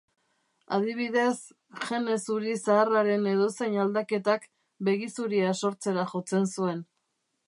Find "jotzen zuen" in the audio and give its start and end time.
6.15-6.81